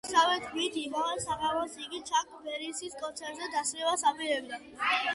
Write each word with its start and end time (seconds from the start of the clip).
მისივე 0.05 0.37
თქმით, 0.45 0.79
იმავე 0.83 1.17
საღამოს 1.25 1.77
იგი 1.85 2.01
ჩაკ 2.09 2.33
ბერის 2.49 2.83
კონცერტზე 3.05 3.55
დასწრებას 3.59 4.11
აპირებდა. 4.15 4.65